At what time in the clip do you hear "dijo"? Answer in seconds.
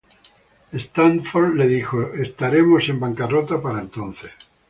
1.67-2.13